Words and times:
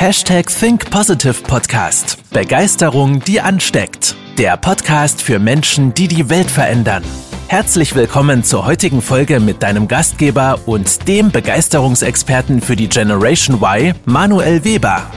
Hashtag 0.00 0.46
Think 0.46 0.92
Positive 0.92 1.42
Podcast. 1.42 2.18
Begeisterung, 2.30 3.18
die 3.18 3.40
ansteckt. 3.40 4.14
Der 4.38 4.56
Podcast 4.56 5.20
für 5.20 5.40
Menschen, 5.40 5.92
die 5.92 6.06
die 6.06 6.30
Welt 6.30 6.48
verändern. 6.48 7.02
Herzlich 7.48 7.96
willkommen 7.96 8.44
zur 8.44 8.64
heutigen 8.64 9.02
Folge 9.02 9.40
mit 9.40 9.60
deinem 9.64 9.88
Gastgeber 9.88 10.60
und 10.66 11.08
dem 11.08 11.32
Begeisterungsexperten 11.32 12.60
für 12.60 12.76
die 12.76 12.88
Generation 12.88 13.56
Y, 13.60 13.92
Manuel 14.04 14.64
Weber. 14.64 15.10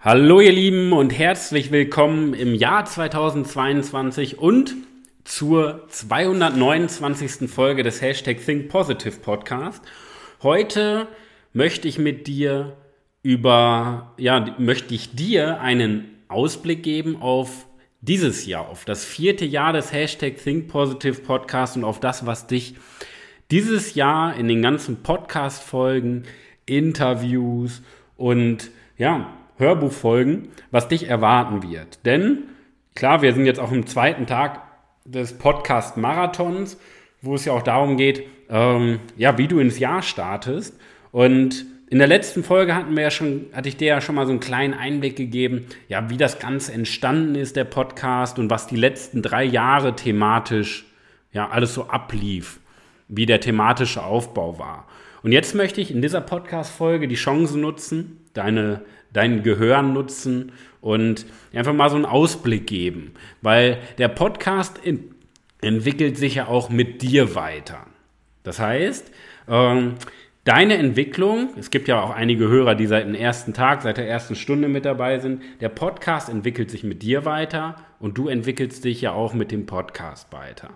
Hallo 0.00 0.40
ihr 0.40 0.52
Lieben 0.52 0.94
und 0.94 1.10
herzlich 1.10 1.70
willkommen 1.70 2.32
im 2.32 2.54
Jahr 2.54 2.86
2022 2.86 4.38
und 4.38 4.74
zur 5.22 5.86
229. 5.90 7.50
Folge 7.50 7.82
des 7.82 8.00
Hashtag 8.00 8.38
Think 8.42 8.70
Positive 8.70 9.18
Podcast. 9.18 9.82
Heute 10.46 11.08
möchte 11.54 11.88
ich 11.88 11.98
mit 11.98 12.28
dir 12.28 12.76
über, 13.24 14.14
ja, 14.16 14.54
möchte 14.58 14.94
ich 14.94 15.16
dir 15.16 15.60
einen 15.60 16.22
Ausblick 16.28 16.84
geben 16.84 17.20
auf 17.20 17.66
dieses 18.00 18.46
Jahr, 18.46 18.68
auf 18.68 18.84
das 18.84 19.04
vierte 19.04 19.44
Jahr 19.44 19.72
des 19.72 19.92
Hashtag 19.92 20.36
Think 20.36 20.68
Positive 20.68 21.20
Podcast 21.22 21.76
und 21.76 21.82
auf 21.82 21.98
das, 21.98 22.26
was 22.26 22.46
dich 22.46 22.76
dieses 23.50 23.96
Jahr 23.96 24.36
in 24.36 24.46
den 24.46 24.62
ganzen 24.62 25.02
Podcast-Folgen, 25.02 26.22
Interviews 26.64 27.82
und 28.16 28.70
ja, 28.96 29.36
Hörbuchfolgen, 29.56 30.50
was 30.70 30.86
dich 30.86 31.08
erwarten 31.08 31.68
wird. 31.68 32.06
Denn 32.06 32.44
klar, 32.94 33.20
wir 33.20 33.34
sind 33.34 33.46
jetzt 33.46 33.58
auch 33.58 33.72
im 33.72 33.88
zweiten 33.88 34.28
Tag 34.28 34.62
des 35.04 35.38
Podcast-Marathons, 35.38 36.78
wo 37.20 37.34
es 37.34 37.46
ja 37.46 37.52
auch 37.52 37.62
darum 37.62 37.96
geht, 37.96 38.22
ähm, 38.48 39.00
ja, 39.16 39.38
wie 39.38 39.48
du 39.48 39.58
ins 39.58 39.78
Jahr 39.78 40.02
startest. 40.02 40.78
Und 41.12 41.66
in 41.88 41.98
der 41.98 42.08
letzten 42.08 42.42
Folge 42.42 42.74
hatten 42.74 42.96
wir 42.96 43.04
ja 43.04 43.10
schon, 43.10 43.46
hatte 43.52 43.68
ich 43.68 43.76
dir 43.76 43.86
ja 43.88 44.00
schon 44.00 44.16
mal 44.16 44.26
so 44.26 44.32
einen 44.32 44.40
kleinen 44.40 44.74
Einblick 44.74 45.16
gegeben, 45.16 45.66
ja, 45.88 46.10
wie 46.10 46.16
das 46.16 46.38
Ganze 46.38 46.72
entstanden 46.72 47.36
ist, 47.36 47.54
der 47.54 47.64
Podcast 47.64 48.38
und 48.38 48.50
was 48.50 48.66
die 48.66 48.76
letzten 48.76 49.22
drei 49.22 49.44
Jahre 49.44 49.94
thematisch 49.94 50.86
ja 51.32 51.48
alles 51.48 51.74
so 51.74 51.86
ablief, 51.86 52.58
wie 53.08 53.26
der 53.26 53.40
thematische 53.40 54.02
Aufbau 54.02 54.58
war. 54.58 54.88
Und 55.22 55.32
jetzt 55.32 55.54
möchte 55.54 55.80
ich 55.80 55.90
in 55.90 56.02
dieser 56.02 56.20
Podcast-Folge 56.20 57.08
die 57.08 57.14
Chance 57.14 57.58
nutzen, 57.58 58.20
deine, 58.32 58.82
dein 59.12 59.42
Gehör 59.42 59.82
nutzen 59.82 60.52
und 60.80 61.26
einfach 61.52 61.72
mal 61.72 61.90
so 61.90 61.96
einen 61.96 62.04
Ausblick 62.04 62.66
geben, 62.66 63.12
weil 63.42 63.78
der 63.98 64.08
Podcast 64.08 64.78
in, 64.78 65.14
entwickelt 65.60 66.16
sich 66.16 66.36
ja 66.36 66.48
auch 66.48 66.68
mit 66.68 67.02
dir 67.02 67.34
weiter. 67.34 67.86
Das 68.46 68.60
heißt, 68.60 69.10
ähm, 69.48 69.94
deine 70.44 70.76
Entwicklung, 70.76 71.50
es 71.58 71.70
gibt 71.70 71.88
ja 71.88 72.00
auch 72.00 72.10
einige 72.10 72.46
Hörer, 72.46 72.76
die 72.76 72.86
seit 72.86 73.04
dem 73.04 73.16
ersten 73.16 73.52
Tag, 73.54 73.82
seit 73.82 73.96
der 73.96 74.08
ersten 74.08 74.36
Stunde 74.36 74.68
mit 74.68 74.84
dabei 74.84 75.18
sind, 75.18 75.42
der 75.60 75.68
Podcast 75.68 76.28
entwickelt 76.28 76.70
sich 76.70 76.84
mit 76.84 77.02
dir 77.02 77.24
weiter 77.24 77.74
und 77.98 78.16
du 78.16 78.28
entwickelst 78.28 78.84
dich 78.84 79.00
ja 79.00 79.10
auch 79.10 79.34
mit 79.34 79.50
dem 79.50 79.66
Podcast 79.66 80.32
weiter. 80.32 80.70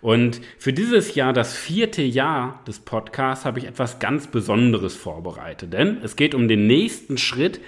Und 0.00 0.40
für 0.56 0.72
dieses 0.72 1.14
Jahr, 1.14 1.34
das 1.34 1.54
vierte 1.54 2.00
Jahr 2.00 2.60
des 2.66 2.80
Podcasts, 2.80 3.44
habe 3.44 3.58
ich 3.58 3.66
etwas 3.66 3.98
ganz 3.98 4.26
Besonderes 4.28 4.96
vorbereitet, 4.96 5.74
denn 5.74 5.98
es 6.02 6.16
geht 6.16 6.34
um 6.34 6.48
den 6.48 6.66
nächsten 6.66 7.18
Schritt 7.18 7.60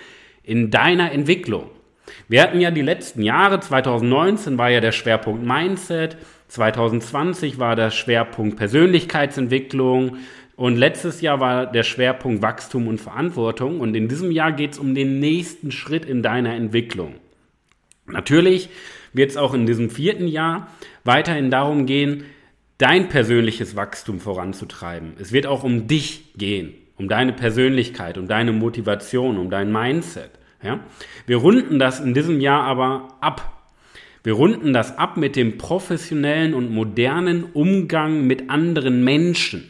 in 0.42 0.70
deiner 0.70 1.12
Entwicklung. 1.12 1.70
Wir 2.26 2.42
hatten 2.42 2.60
ja 2.60 2.70
die 2.70 2.82
letzten 2.82 3.22
Jahre, 3.22 3.60
2019 3.60 4.56
war 4.56 4.70
ja 4.70 4.80
der 4.80 4.92
Schwerpunkt 4.92 5.44
Mindset, 5.44 6.16
2020 6.52 7.58
war 7.58 7.76
der 7.76 7.90
Schwerpunkt 7.90 8.58
Persönlichkeitsentwicklung 8.58 10.18
und 10.54 10.76
letztes 10.76 11.22
Jahr 11.22 11.40
war 11.40 11.64
der 11.64 11.82
Schwerpunkt 11.82 12.42
Wachstum 12.42 12.88
und 12.88 13.00
Verantwortung 13.00 13.80
und 13.80 13.94
in 13.94 14.06
diesem 14.06 14.30
Jahr 14.30 14.52
geht 14.52 14.72
es 14.72 14.78
um 14.78 14.94
den 14.94 15.18
nächsten 15.18 15.72
Schritt 15.72 16.04
in 16.04 16.22
deiner 16.22 16.54
Entwicklung. 16.54 17.14
Natürlich 18.04 18.68
wird 19.14 19.30
es 19.30 19.38
auch 19.38 19.54
in 19.54 19.64
diesem 19.64 19.88
vierten 19.88 20.28
Jahr 20.28 20.68
weiterhin 21.04 21.50
darum 21.50 21.86
gehen, 21.86 22.24
dein 22.76 23.08
persönliches 23.08 23.74
Wachstum 23.74 24.20
voranzutreiben. 24.20 25.14
Es 25.18 25.32
wird 25.32 25.46
auch 25.46 25.64
um 25.64 25.86
dich 25.86 26.34
gehen, 26.36 26.74
um 26.96 27.08
deine 27.08 27.32
Persönlichkeit, 27.32 28.18
um 28.18 28.28
deine 28.28 28.52
Motivation, 28.52 29.38
um 29.38 29.48
dein 29.48 29.72
Mindset. 29.72 30.32
Ja? 30.62 30.80
Wir 31.26 31.38
runden 31.38 31.78
das 31.78 31.98
in 31.98 32.12
diesem 32.12 32.42
Jahr 32.42 32.64
aber 32.64 33.08
ab 33.22 33.51
wir 34.24 34.34
runden 34.34 34.72
das 34.72 34.98
ab 34.98 35.16
mit 35.16 35.36
dem 35.36 35.58
professionellen 35.58 36.54
und 36.54 36.70
modernen 36.70 37.44
Umgang 37.52 38.26
mit 38.26 38.50
anderen 38.50 39.02
Menschen. 39.02 39.68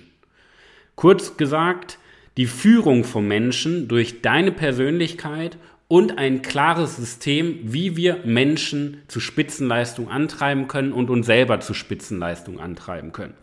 Kurz 0.94 1.36
gesagt, 1.36 1.98
die 2.36 2.46
Führung 2.46 3.04
von 3.04 3.26
Menschen 3.26 3.88
durch 3.88 4.22
deine 4.22 4.52
Persönlichkeit 4.52 5.56
und 5.88 6.16
ein 6.16 6.40
klares 6.40 6.96
System, 6.96 7.58
wie 7.64 7.96
wir 7.96 8.20
Menschen 8.24 9.02
zu 9.08 9.20
Spitzenleistung 9.20 10.08
antreiben 10.08 10.66
können 10.66 10.92
und 10.92 11.10
uns 11.10 11.26
selber 11.26 11.60
zu 11.60 11.74
Spitzenleistung 11.74 12.60
antreiben 12.60 13.12
können. 13.12 13.34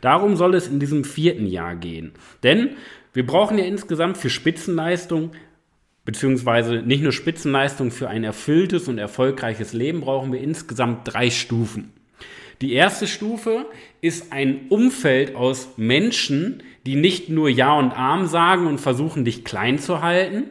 Darum 0.00 0.36
soll 0.36 0.54
es 0.54 0.68
in 0.68 0.80
diesem 0.80 1.04
vierten 1.04 1.46
Jahr 1.46 1.76
gehen. 1.76 2.12
Denn 2.42 2.70
wir 3.12 3.26
brauchen 3.26 3.58
ja 3.58 3.64
insgesamt 3.64 4.16
für 4.16 4.30
Spitzenleistung 4.30 5.32
beziehungsweise 6.08 6.76
nicht 6.76 7.02
nur 7.02 7.12
Spitzenleistung 7.12 7.90
für 7.90 8.08
ein 8.08 8.24
erfülltes 8.24 8.88
und 8.88 8.96
erfolgreiches 8.96 9.74
Leben 9.74 10.00
brauchen 10.00 10.32
wir 10.32 10.40
insgesamt 10.40 11.00
drei 11.04 11.28
Stufen. 11.28 11.92
Die 12.62 12.72
erste 12.72 13.06
Stufe 13.06 13.66
ist 14.00 14.32
ein 14.32 14.68
Umfeld 14.70 15.36
aus 15.36 15.74
Menschen, 15.76 16.62
die 16.86 16.94
nicht 16.94 17.28
nur 17.28 17.50
Ja 17.50 17.78
und 17.78 17.92
Arm 17.92 18.26
sagen 18.26 18.66
und 18.66 18.80
versuchen, 18.80 19.26
dich 19.26 19.44
klein 19.44 19.78
zu 19.78 20.00
halten, 20.00 20.44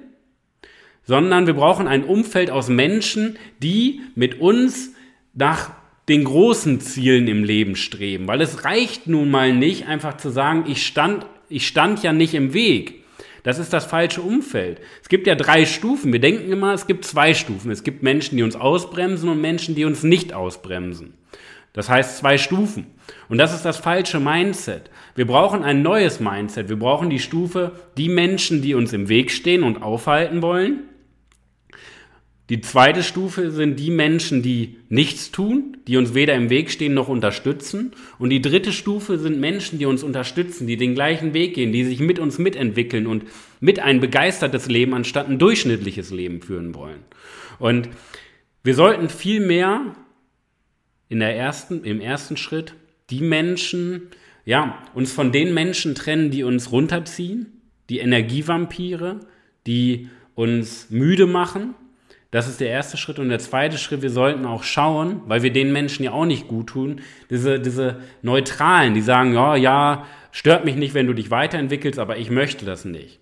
sondern 1.05 1.47
wir 1.47 1.55
brauchen 1.55 1.87
ein 1.87 2.03
Umfeld 2.03 2.51
aus 2.51 2.69
Menschen, 2.69 3.39
die 3.57 4.01
mit 4.13 4.39
uns 4.39 4.93
nach 5.33 5.71
den 6.07 6.23
großen 6.23 6.81
Zielen 6.81 7.27
im 7.27 7.43
Leben 7.43 7.75
streben. 7.75 8.27
Weil 8.27 8.41
es 8.41 8.63
reicht 8.63 9.07
nun 9.07 9.31
mal 9.31 9.55
nicht, 9.55 9.87
einfach 9.87 10.17
zu 10.17 10.29
sagen, 10.29 10.65
ich 10.67 10.85
stand, 10.85 11.25
ich 11.49 11.65
stand 11.65 12.03
ja 12.03 12.13
nicht 12.13 12.35
im 12.35 12.53
Weg. 12.53 12.96
Das 13.47 13.59
ist 13.59 13.71
das 13.71 13.85
falsche 13.85 14.21
Umfeld. 14.21 14.81
Es 15.01 15.07
gibt 15.07 15.25
ja 15.25 15.33
drei 15.33 15.65
Stufen. 15.65 16.11
Wir 16.11 16.19
denken 16.19 16.51
immer, 16.51 16.73
es 16.73 16.85
gibt 16.85 17.05
zwei 17.05 17.33
Stufen. 17.33 17.71
Es 17.71 17.85
gibt 17.85 18.03
Menschen, 18.03 18.35
die 18.35 18.43
uns 18.43 18.57
ausbremsen 18.57 19.29
und 19.29 19.39
Menschen, 19.39 19.73
die 19.73 19.85
uns 19.85 20.03
nicht 20.03 20.33
ausbremsen. 20.33 21.13
Das 21.71 21.87
heißt 21.87 22.17
zwei 22.17 22.37
Stufen. 22.37 22.87
Und 23.29 23.37
das 23.37 23.53
ist 23.53 23.63
das 23.63 23.77
falsche 23.77 24.19
Mindset. 24.19 24.91
Wir 25.15 25.25
brauchen 25.25 25.63
ein 25.63 25.81
neues 25.81 26.19
Mindset. 26.19 26.67
Wir 26.67 26.77
brauchen 26.77 27.09
die 27.09 27.19
Stufe, 27.19 27.71
die 27.95 28.09
Menschen, 28.09 28.61
die 28.61 28.75
uns 28.75 28.91
im 28.91 29.07
Weg 29.07 29.31
stehen 29.31 29.63
und 29.63 29.81
aufhalten 29.81 30.41
wollen, 30.41 30.81
die 32.49 32.61
zweite 32.61 33.03
Stufe 33.03 33.51
sind 33.51 33.77
die 33.77 33.91
Menschen, 33.91 34.41
die 34.41 34.77
nichts 34.87 35.31
tun, 35.31 35.77
die 35.85 35.97
uns 35.97 36.13
weder 36.13 36.33
im 36.33 36.49
Weg 36.49 36.71
stehen 36.71 36.93
noch 36.93 37.09
unterstützen. 37.09 37.91
Und 38.19 38.29
die 38.29 38.41
dritte 38.41 38.71
Stufe 38.71 39.19
sind 39.19 39.37
Menschen, 39.41 39.79
die 39.79 39.85
uns 39.85 40.01
unterstützen, 40.01 40.65
die 40.65 40.77
den 40.77 40.95
gleichen 40.95 41.33
Weg 41.33 41.55
gehen, 41.55 41.73
die 41.73 41.83
sich 41.83 41.99
mit 41.99 42.19
uns 42.19 42.37
mitentwickeln 42.37 43.05
und 43.05 43.25
mit 43.59 43.79
ein 43.79 43.99
begeistertes 43.99 44.69
Leben 44.69 44.93
anstatt 44.93 45.27
ein 45.27 45.39
durchschnittliches 45.39 46.11
Leben 46.11 46.41
führen 46.41 46.73
wollen. 46.73 46.99
Und 47.59 47.89
wir 48.63 48.75
sollten 48.75 49.09
viel 49.09 49.41
mehr 49.41 49.95
in 51.09 51.19
der 51.19 51.35
ersten, 51.35 51.83
im 51.83 51.99
ersten 51.99 52.37
Schritt 52.37 52.75
die 53.09 53.21
Menschen, 53.21 54.03
ja, 54.45 54.81
uns 54.93 55.11
von 55.11 55.33
den 55.33 55.53
Menschen 55.53 55.95
trennen, 55.95 56.31
die 56.31 56.43
uns 56.43 56.71
runterziehen, 56.71 57.61
die 57.89 57.99
Energievampire, 57.99 59.19
die 59.65 60.07
uns 60.33 60.89
müde 60.89 61.27
machen 61.27 61.75
das 62.31 62.47
ist 62.47 62.59
der 62.59 62.69
erste 62.69 62.97
Schritt. 62.97 63.19
Und 63.19 63.29
der 63.29 63.39
zweite 63.39 63.77
Schritt, 63.77 64.01
wir 64.01 64.09
sollten 64.09 64.45
auch 64.45 64.63
schauen, 64.63 65.21
weil 65.27 65.43
wir 65.43 65.53
den 65.53 65.71
Menschen 65.71 66.03
ja 66.03 66.11
auch 66.11 66.25
nicht 66.25 66.47
gut 66.47 66.67
tun, 66.67 67.01
diese, 67.29 67.59
diese 67.59 68.01
Neutralen, 68.21 68.93
die 68.93 69.01
sagen, 69.01 69.33
ja, 69.33 69.55
ja, 69.55 70.05
stört 70.31 70.65
mich 70.65 70.75
nicht, 70.75 70.93
wenn 70.93 71.07
du 71.07 71.13
dich 71.13 71.31
weiterentwickelst, 71.31 71.99
aber 71.99 72.17
ich 72.17 72.29
möchte 72.29 72.65
das 72.65 72.85
nicht. 72.85 73.19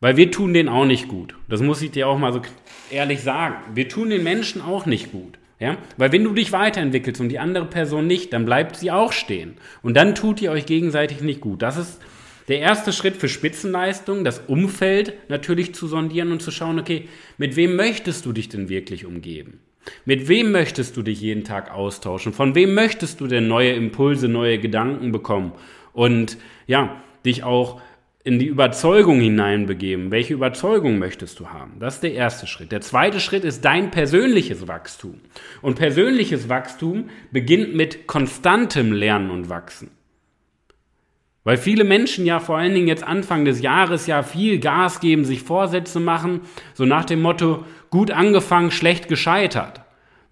Weil 0.00 0.16
wir 0.16 0.30
tun 0.30 0.52
denen 0.52 0.68
auch 0.68 0.84
nicht 0.84 1.08
gut. 1.08 1.34
Das 1.48 1.60
muss 1.60 1.82
ich 1.82 1.90
dir 1.90 2.08
auch 2.08 2.18
mal 2.18 2.32
so 2.32 2.42
ehrlich 2.90 3.22
sagen. 3.22 3.56
Wir 3.74 3.88
tun 3.88 4.10
den 4.10 4.22
Menschen 4.22 4.60
auch 4.60 4.86
nicht 4.86 5.12
gut. 5.12 5.38
Ja? 5.58 5.78
Weil 5.96 6.12
wenn 6.12 6.24
du 6.24 6.32
dich 6.34 6.52
weiterentwickelst 6.52 7.20
und 7.20 7.30
die 7.30 7.38
andere 7.38 7.64
Person 7.64 8.06
nicht, 8.06 8.32
dann 8.32 8.44
bleibt 8.44 8.76
sie 8.76 8.90
auch 8.90 9.12
stehen. 9.12 9.54
Und 9.82 9.96
dann 9.96 10.14
tut 10.14 10.42
ihr 10.42 10.50
euch 10.50 10.66
gegenseitig 10.66 11.20
nicht 11.20 11.40
gut. 11.40 11.62
Das 11.62 11.76
ist 11.76 12.00
der 12.48 12.60
erste 12.60 12.92
Schritt 12.92 13.16
für 13.16 13.28
Spitzenleistung, 13.28 14.24
das 14.24 14.40
Umfeld 14.46 15.14
natürlich 15.28 15.74
zu 15.74 15.86
sondieren 15.86 16.32
und 16.32 16.42
zu 16.42 16.50
schauen, 16.50 16.78
okay, 16.78 17.08
mit 17.38 17.56
wem 17.56 17.76
möchtest 17.76 18.26
du 18.26 18.32
dich 18.32 18.48
denn 18.48 18.68
wirklich 18.68 19.06
umgeben? 19.06 19.60
Mit 20.04 20.28
wem 20.28 20.52
möchtest 20.52 20.96
du 20.96 21.02
dich 21.02 21.20
jeden 21.20 21.44
Tag 21.44 21.70
austauschen? 21.70 22.32
Von 22.32 22.54
wem 22.54 22.74
möchtest 22.74 23.20
du 23.20 23.26
denn 23.26 23.48
neue 23.48 23.72
Impulse, 23.72 24.28
neue 24.28 24.58
Gedanken 24.58 25.12
bekommen? 25.12 25.52
Und 25.92 26.38
ja, 26.66 27.02
dich 27.24 27.44
auch 27.44 27.80
in 28.24 28.38
die 28.38 28.46
Überzeugung 28.46 29.20
hineinbegeben. 29.20 30.10
Welche 30.10 30.32
Überzeugung 30.32 30.98
möchtest 30.98 31.38
du 31.40 31.48
haben? 31.48 31.72
Das 31.78 31.96
ist 31.96 32.02
der 32.02 32.14
erste 32.14 32.46
Schritt. 32.46 32.72
Der 32.72 32.80
zweite 32.80 33.20
Schritt 33.20 33.44
ist 33.44 33.66
dein 33.66 33.90
persönliches 33.90 34.66
Wachstum. 34.66 35.20
Und 35.60 35.76
persönliches 35.76 36.48
Wachstum 36.48 37.10
beginnt 37.30 37.74
mit 37.74 38.06
konstantem 38.06 38.92
Lernen 38.92 39.30
und 39.30 39.50
Wachsen. 39.50 39.90
Weil 41.44 41.58
viele 41.58 41.84
Menschen 41.84 42.24
ja 42.24 42.40
vor 42.40 42.56
allen 42.56 42.74
Dingen 42.74 42.88
jetzt 42.88 43.04
Anfang 43.04 43.44
des 43.44 43.60
Jahres 43.60 44.06
ja 44.06 44.22
viel 44.22 44.58
Gas 44.58 45.00
geben, 45.00 45.26
sich 45.26 45.42
Vorsätze 45.42 46.00
machen, 46.00 46.40
so 46.72 46.86
nach 46.86 47.04
dem 47.04 47.20
Motto, 47.20 47.64
gut 47.90 48.10
angefangen, 48.10 48.70
schlecht 48.70 49.08
gescheitert. 49.08 49.82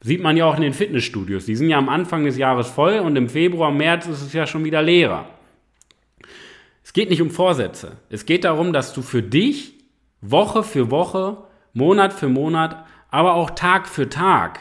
Sieht 0.00 0.22
man 0.22 0.36
ja 0.38 0.46
auch 0.46 0.56
in 0.56 0.62
den 0.62 0.72
Fitnessstudios. 0.72 1.44
Die 1.44 1.54
sind 1.54 1.68
ja 1.68 1.78
am 1.78 1.90
Anfang 1.90 2.24
des 2.24 2.38
Jahres 2.38 2.68
voll 2.68 2.98
und 2.98 3.14
im 3.16 3.28
Februar, 3.28 3.70
März 3.70 4.06
ist 4.06 4.22
es 4.22 4.32
ja 4.32 4.46
schon 4.46 4.64
wieder 4.64 4.82
leerer. 4.82 5.26
Es 6.82 6.92
geht 6.94 7.10
nicht 7.10 7.22
um 7.22 7.30
Vorsätze. 7.30 7.98
Es 8.08 8.26
geht 8.26 8.44
darum, 8.44 8.72
dass 8.72 8.94
du 8.94 9.02
für 9.02 9.22
dich 9.22 9.74
Woche 10.22 10.62
für 10.62 10.90
Woche, 10.90 11.44
Monat 11.74 12.12
für 12.12 12.28
Monat, 12.28 12.84
aber 13.10 13.34
auch 13.34 13.50
Tag 13.50 13.86
für 13.86 14.08
Tag 14.08 14.60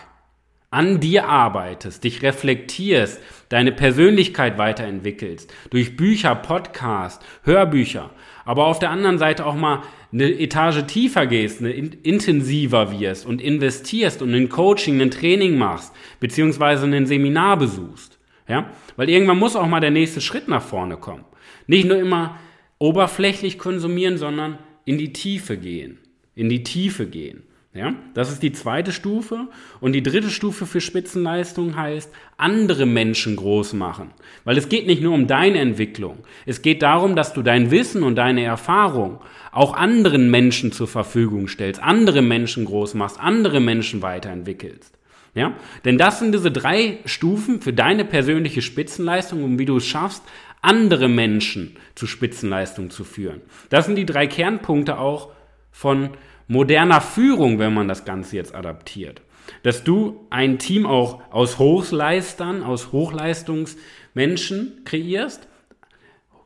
an 0.70 1.00
dir 1.00 1.28
arbeitest, 1.28 2.04
dich 2.04 2.22
reflektierst, 2.22 3.22
deine 3.52 3.72
Persönlichkeit 3.74 4.58
weiterentwickelst, 4.58 5.54
durch 5.70 5.98
Bücher, 5.98 6.36
Podcast, 6.36 7.22
Hörbücher, 7.44 8.12
aber 8.46 8.66
auf 8.66 8.80
der 8.80 8.90
anderen 8.90 9.18
Seite 9.18 9.46
auch 9.46 9.56
mal 9.56 9.84
eine 10.14 10.26
Etage 10.40 10.86
tiefer 10.88 11.28
gehst, 11.28 11.60
eine 11.60 11.72
intensiver 11.72 12.98
wirst 12.98 13.26
und 13.26 13.42
investierst 13.42 14.22
und 14.22 14.34
ein 14.34 14.50
Coaching, 14.50 15.02
ein 15.02 15.12
Training 15.12 15.58
machst, 15.58 15.94
beziehungsweise 16.20 16.86
ein 16.86 17.06
Seminar 17.06 17.58
besuchst. 17.58 18.20
Ja? 18.48 18.70
Weil 18.96 19.10
irgendwann 19.10 19.40
muss 19.40 19.56
auch 19.56 19.68
mal 19.68 19.80
der 19.82 19.92
nächste 19.92 20.22
Schritt 20.22 20.48
nach 20.48 20.64
vorne 20.64 20.98
kommen. 20.98 21.26
Nicht 21.68 21.88
nur 21.88 21.98
immer 21.98 22.40
oberflächlich 22.80 23.58
konsumieren, 23.58 24.18
sondern 24.18 24.58
in 24.86 24.98
die 24.98 25.14
Tiefe 25.14 25.58
gehen. 25.58 26.00
In 26.36 26.50
die 26.50 26.64
Tiefe 26.64 27.06
gehen. 27.06 27.44
Ja, 27.74 27.94
das 28.14 28.30
ist 28.30 28.44
die 28.44 28.52
zweite 28.52 28.92
Stufe. 28.92 29.48
Und 29.80 29.94
die 29.94 30.04
dritte 30.04 30.30
Stufe 30.30 30.66
für 30.66 30.82
Spitzenleistung 30.82 31.78
heißt, 31.78 32.12
andere 32.36 32.86
Menschen 32.86 33.38
groß 33.38 33.74
machen. 33.74 34.12
Weil 34.44 34.58
es 34.58 34.68
geht 34.68 34.88
nicht 34.88 35.02
nur 35.02 35.14
um 35.14 35.26
deine 35.26 35.60
Entwicklung. 35.60 36.18
Es 36.46 36.62
geht 36.62 36.82
darum, 36.82 37.16
dass 37.16 37.34
du 37.34 37.42
dein 37.42 37.72
Wissen 37.72 38.04
und 38.04 38.16
deine 38.16 38.44
Erfahrung 38.44 39.22
auch 39.54 39.74
anderen 39.74 40.30
Menschen 40.30 40.74
zur 40.74 40.88
Verfügung 40.88 41.48
stellst, 41.48 41.82
andere 41.82 42.22
Menschen 42.22 42.66
groß 42.66 42.94
machst, 42.96 43.20
andere 43.22 43.62
Menschen 43.62 44.02
weiterentwickelst. 44.02 44.98
Ja, 45.34 45.54
denn 45.86 45.98
das 45.98 46.20
sind 46.20 46.34
diese 46.34 46.52
drei 46.52 47.00
Stufen 47.06 47.62
für 47.62 47.72
deine 47.72 48.04
persönliche 48.04 48.62
Spitzenleistung 48.62 49.46
und 49.46 49.60
wie 49.60 49.66
du 49.66 49.78
es 49.78 49.88
schaffst, 49.88 50.24
andere 50.62 51.08
Menschen 51.08 51.78
zu 51.96 52.06
Spitzenleistung 52.06 52.90
zu 52.90 53.06
führen. 53.06 53.42
Das 53.70 53.86
sind 53.86 53.96
die 53.96 54.06
drei 54.06 54.28
Kernpunkte 54.28 54.98
auch 54.98 55.32
von 55.72 56.10
moderner 56.48 57.02
Führung, 57.02 57.60
wenn 57.60 57.74
man 57.74 57.88
das 57.88 58.06
Ganze 58.06 58.36
jetzt 58.36 58.56
adaptiert. 58.56 59.22
Dass 59.64 59.84
du 59.84 60.26
ein 60.30 60.60
Team 60.60 60.86
auch 60.86 61.22
aus 61.32 61.60
Hochleistern, 61.60 62.64
aus 62.64 62.92
Hochleistungsmenschen 62.92 64.82
kreierst. 64.86 65.48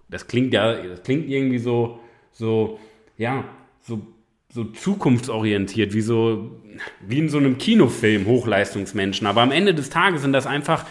Das 0.09 0.27
klingt 0.27 0.53
ja, 0.53 0.74
das 0.74 1.03
klingt 1.03 1.27
irgendwie 1.30 1.57
so, 1.57 2.00
so, 2.31 2.80
ja, 3.18 3.44
so, 3.81 4.01
so 4.50 4.65
zukunftsorientiert, 4.65 5.94
wie 5.94 6.01
so, 6.01 6.62
wie 7.01 7.19
in 7.19 7.30
so 7.30 7.38
einem 7.38 7.57
Kinofilm, 7.57 8.25
Hochleistungsmenschen. 8.25 9.27
Aber 9.27 9.42
am 9.42 9.51
Ende 9.51 9.74
des 9.74 9.89
Tages 9.89 10.21
sind 10.21 10.33
das 10.33 10.47
einfach 10.47 10.86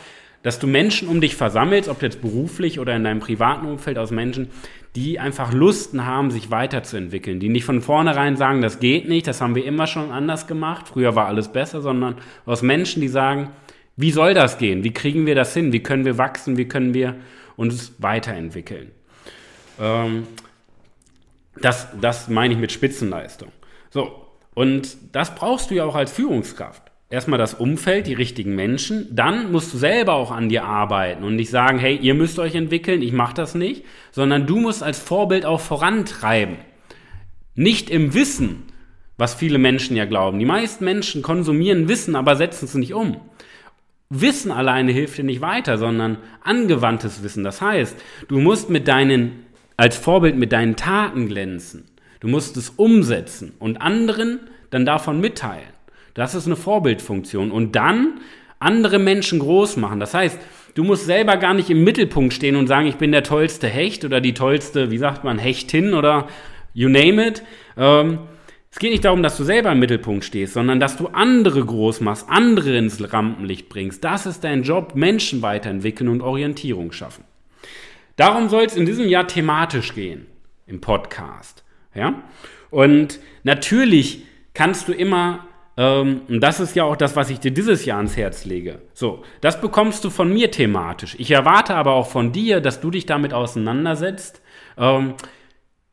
dass 0.45 0.59
du 0.59 0.67
Menschen 0.67 1.09
um 1.09 1.23
dich 1.23 1.37
versammelst, 1.37 1.89
ob 1.89 2.03
jetzt 2.03 2.21
beruflich 2.21 2.79
oder 2.79 2.95
in 2.95 3.03
deinem 3.03 3.19
privaten 3.19 3.67
Umfeld 3.67 3.97
aus 3.97 4.11
Menschen, 4.11 4.51
die 4.95 5.19
einfach 5.19 5.55
Lusten 5.55 6.05
haben, 6.05 6.31
sich 6.31 6.51
weiterzuentwickeln, 6.51 7.41
die 7.41 7.49
nicht 7.49 7.65
von 7.65 7.81
vornherein 7.81 8.37
sagen, 8.37 8.61
das 8.61 8.79
geht 8.79 9.09
nicht, 9.09 9.27
das 9.27 9.41
haben 9.41 9.55
wir 9.55 9.65
immer 9.65 9.87
schon 9.87 10.13
anders 10.13 10.47
gemacht, 10.47 10.87
früher 10.87 11.17
war 11.17 11.27
alles 11.27 11.49
besser, 11.49 11.81
sondern 11.81 12.17
aus 12.45 12.61
Menschen, 12.61 13.01
die 13.01 13.09
sagen, 13.09 13.53
wie 13.97 14.11
soll 14.11 14.35
das 14.35 14.59
gehen? 14.59 14.85
Wie 14.85 14.93
kriegen 14.93 15.25
wir 15.25 15.35
das 15.35 15.55
hin? 15.55 15.73
Wie 15.73 15.83
können 15.83 16.05
wir 16.05 16.19
wachsen? 16.19 16.59
Wie 16.59 16.67
können 16.67 16.93
wir 16.93 17.17
uns 17.57 17.95
weiterentwickeln? 17.99 18.91
Ähm, 19.81 20.27
das, 21.61 21.89
das 21.99 22.29
meine 22.29 22.53
ich 22.53 22.61
mit 22.61 22.71
Spitzenleistung. 22.71 23.51
So, 23.89 24.27
und 24.53 24.97
das 25.13 25.35
brauchst 25.35 25.71
du 25.71 25.75
ja 25.75 25.85
auch 25.87 25.95
als 25.95 26.13
Führungskraft 26.13 26.83
erstmal 27.11 27.39
das 27.39 27.55
Umfeld, 27.55 28.07
die 28.07 28.15
richtigen 28.15 28.55
Menschen. 28.55 29.09
Dann 29.15 29.53
musst 29.53 29.73
du 29.73 29.79
selber 29.79 30.15
auch 30.15 30.31
an 30.31 30.49
dir 30.49 30.65
arbeiten 30.65 31.25
und 31.25 31.37
nicht 31.37 31.51
sagen, 31.51 31.79
hey, 31.79 31.97
ihr 31.97 32.15
müsst 32.15 32.39
euch 32.39 32.55
entwickeln, 32.55 33.03
ich 33.03 33.13
mache 33.13 33.35
das 33.35 33.55
nicht, 33.55 33.85
sondern 34.11 34.47
du 34.47 34.59
musst 34.59 34.83
als 34.83 34.99
Vorbild 34.99 35.47
auch 35.47 35.61
vorantreiben. 35.61 36.57
Nicht 37.55 37.91
im 37.91 38.15
Wissen, 38.15 38.65
was 39.17 39.35
viele 39.35 39.59
Menschen 39.59 39.97
ja 39.97 40.07
glauben. 40.07 40.39
Die 40.39 40.45
meisten 40.45 40.85
Menschen 40.85 41.23
konsumieren 41.23 41.89
Wissen, 41.89 42.17
aber 42.17 42.37
setzen 42.37 42.65
es 42.65 42.75
nicht 42.75 42.95
um. 42.95 43.21
Wissen 44.11 44.51
alleine 44.51 44.93
hilft 44.93 45.19
dir 45.19 45.25
nicht 45.25 45.41
weiter, 45.41 45.79
sondern 45.79 46.19
angewandtes 46.43 47.23
Wissen. 47.23 47.45
Das 47.45 47.61
heißt, 47.61 47.97
du 48.29 48.39
musst 48.39 48.71
mit 48.71 48.89
deinen, 48.89 49.47
als 49.77 49.97
Vorbild 49.97 50.37
mit 50.37 50.53
deinen 50.53 50.77
Taten 50.77 51.29
glänzen. 51.29 51.85
Du 52.21 52.29
musst 52.29 52.57
es 52.57 52.71
umsetzen 52.71 53.55
und 53.59 53.81
anderen 53.81 54.41
dann 54.71 54.85
davon 54.85 55.21
mitteilen. 55.21 55.74
Das 56.15 56.35
ist 56.35 56.47
eine 56.47 56.57
Vorbildfunktion. 56.57 57.51
Und 57.51 57.77
dann 57.77 58.21
andere 58.59 58.99
Menschen 58.99 59.41
groß 59.41 59.77
machen. 59.77 60.01
Das 60.01 60.15
heißt, 60.15 60.39
du 60.75 60.85
musst 60.85 61.05
selber 61.05 61.37
gar 61.37 61.55
nicht 61.55 61.71
im 61.71 61.85
Mittelpunkt 61.85 62.33
stehen 62.33 62.57
und 62.57 62.67
sagen, 62.67 62.87
ich 62.87 62.97
bin 62.97 63.13
der 63.13 63.23
tollste 63.23 63.69
Hecht 63.69 64.05
oder 64.05 64.21
die 64.21 64.35
tollste, 64.35 64.91
wie 64.91 64.99
sagt 64.99 65.25
man, 65.25 65.39
Hechtin 65.39 65.93
oder 65.95 66.29
you 66.73 66.89
name 66.89 67.27
it. 67.27 67.43
Ähm, 67.77 68.21
es 68.71 68.81
geht 68.81 68.91
nicht 68.91 69.05
darum, 69.05 69.23
dass 69.23 69.37
du 69.37 69.45
selber 69.45 69.71
im 69.71 69.79
Mittelpunkt 69.79 70.25
stehst, 70.25 70.55
sondern 70.55 70.81
dass 70.81 70.97
du 70.97 71.07
andere 71.09 71.65
groß 71.65 72.01
machst, 72.01 72.27
andere 72.29 72.77
ins 72.77 73.13
Rampenlicht 73.13 73.69
bringst. 73.69 74.03
Das 74.03 74.27
ist 74.27 74.43
dein 74.43 74.65
Job, 74.65 74.97
Menschen 74.97 75.43
weiterentwickeln 75.43 76.09
und 76.09 76.23
Orientierung 76.23 76.91
schaffen. 76.91 77.25
Darum 78.17 78.49
soll 78.49 78.65
es 78.65 78.77
in 78.77 78.87
diesem 78.87 79.09
Jahr 79.09 79.29
thematisch 79.29 79.95
gehen 79.95 80.27
im 80.67 80.81
Podcast. 80.81 81.63
Ja? 81.95 82.23
Und 82.71 83.21
natürlich 83.45 84.25
kannst 84.55 84.89
du 84.89 84.93
immer 84.93 85.47
ähm, 85.77 86.23
und 86.29 86.41
das 86.41 86.61
ist 86.61 86.77
ja 86.77 86.85
auch 86.85 86.97
das, 86.97 87.17
was 87.17 87.31
ich 87.31 87.41
dir 87.41 87.51
dieses 87.51 87.85
Jahr 87.85 87.99
ans 87.99 88.17
Herz 88.17 88.45
lege. 88.45 88.81
So, 88.93 89.25
das 89.41 89.61
bekommst 89.61 90.05
du 90.05 90.11
von 90.11 90.33
mir 90.33 90.51
thematisch. 90.51 91.17
Ich 91.19 91.31
erwarte 91.31 91.75
aber 91.75 91.95
auch 91.95 92.09
von 92.09 92.33
dir, 92.33 92.61
dass 92.61 92.81
du 92.81 92.91
dich 92.91 93.07
damit 93.07 93.33
auseinandersetzt, 93.33 94.41
ähm, 94.79 95.15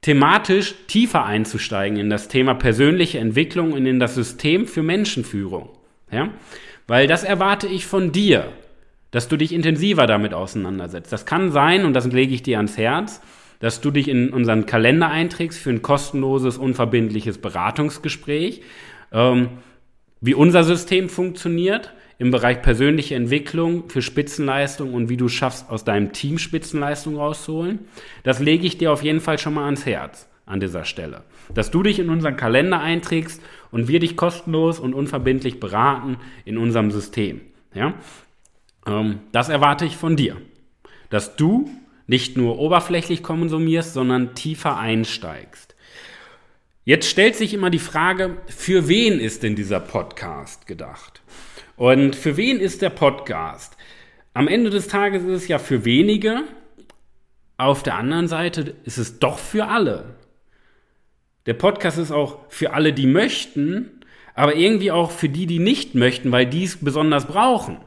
thematisch 0.01 0.75
tiefer 0.88 1.25
einzusteigen 1.25 1.98
in 1.98 2.10
das 2.10 2.28
Thema 2.28 2.54
persönliche 2.56 3.19
Entwicklung 3.19 3.74
und 3.74 3.86
in 3.86 4.00
das 4.00 4.16
System 4.16 4.68
für 4.68 4.83
Menschenführung. 4.83 5.69
Ja? 6.12 6.30
Weil 6.88 7.07
das 7.07 7.24
erwarte 7.24 7.68
ich 7.68 7.86
von 7.86 8.12
dir, 8.12 8.50
dass 9.12 9.28
du 9.28 9.38
dich 9.38 9.54
intensiver 9.54 10.07
damit 10.07 10.33
auseinandersetzt. 10.33 11.12
Das 11.12 11.25
kann 11.25 11.51
sein, 11.51 11.86
und 11.86 11.94
das 11.94 12.06
lege 12.06 12.33
ich 12.33 12.44
dir 12.44 12.57
ans 12.57 12.78
Herz, 12.78 13.22
dass 13.60 13.81
du 13.81 13.92
dich 13.92 14.07
in 14.07 14.31
unseren 14.31 14.66
Kalender 14.66 15.09
einträgst 15.09 15.59
für 15.59 15.69
ein 15.69 15.81
kostenloses, 15.81 16.57
unverbindliches 16.57 17.38
Beratungsgespräch. 17.38 18.61
Ähm, 19.11 19.50
wie 20.21 20.35
unser 20.35 20.63
System 20.63 21.09
funktioniert 21.09 21.94
im 22.19 22.30
Bereich 22.30 22.61
persönliche 22.61 23.16
Entwicklung 23.16 23.90
für 23.90 24.04
Spitzenleistung 24.04 24.94
und 24.94 25.09
wie 25.09 25.18
du 25.18 25.28
schaffst, 25.28 25.69
aus 25.69 25.83
deinem 25.83 26.13
Team 26.13 26.37
Spitzenleistung 26.37 27.16
rauszuholen. 27.18 27.80
Das 28.23 28.40
lege 28.40 28.68
ich 28.68 28.78
dir 28.78 28.92
auf 28.92 29.01
jeden 29.01 29.21
Fall 29.21 29.40
schon 29.40 29.56
mal 29.56 29.66
ans 29.66 29.87
Herz 29.87 30.30
an 30.45 30.59
dieser 30.59 30.85
Stelle. 30.85 31.23
Dass 31.51 31.71
du 31.71 31.81
dich 31.81 31.97
in 31.97 32.11
unseren 32.11 32.37
Kalender 32.37 32.80
einträgst 32.80 33.42
und 33.71 33.87
wir 33.87 33.99
dich 33.99 34.16
kostenlos 34.16 34.80
und 34.80 34.94
unverbindlich 34.94 35.59
beraten 35.59 36.18
in 36.45 36.59
unserem 36.59 36.92
System. 36.92 37.42
Ja? 37.73 37.95
Ähm, 38.85 39.21
das 39.31 39.49
erwarte 39.49 39.85
ich 39.85 39.97
von 39.97 40.16
dir. 40.16 40.37
Dass 41.09 41.35
du 41.35 41.69
nicht 42.06 42.37
nur 42.37 42.59
oberflächlich 42.59 43.23
konsumierst, 43.23 43.94
sondern 43.94 44.35
tiefer 44.35 44.78
einsteigst. 44.78 45.70
Jetzt 46.83 47.07
stellt 47.07 47.35
sich 47.35 47.54
immer 47.54 47.69
die 47.69 47.78
Frage, 47.78 48.38
für 48.47 48.88
wen 48.88 49.19
ist 49.19 49.44
denn 49.44 49.56
dieser 49.56 49.80
Podcast 49.80 50.66
gedacht? 50.66 51.21
Und 51.76 52.16
für 52.16 52.38
wen 52.38 52.59
ist 52.59 52.81
der 52.81 52.90
Podcast? 52.90 53.78
Am 54.33 54.47
Ende 54.47 54.71
des 54.71 54.88
Tages 54.88 55.21
ist 55.21 55.44
es 55.44 55.47
ja 55.47 55.59
für 55.59 55.85
wenige, 55.85 56.44
auf 57.57 57.83
der 57.83 57.97
anderen 57.97 58.28
Seite 58.28 58.73
ist 58.83 58.97
es 58.97 59.19
doch 59.19 59.38
für 59.38 59.68
alle. 59.68 60.16
Der 61.45 61.54
Podcast 61.54 62.00
ist 62.00 62.11
auch 62.11 62.40
für 62.50 62.73
alle, 62.73 62.94
die 62.94 63.06
möchten, 63.06 64.02
aber 64.33 64.56
irgendwie 64.56 64.90
auch 64.90 65.11
für 65.11 65.30
die, 65.30 65.45
die 65.45 65.59
nicht 65.59 65.94
möchten, 65.94 66.31
weil 66.31 66.47
die 66.47 66.64
es 66.64 66.78
besonders 66.78 67.28
brauchen. 67.28 67.78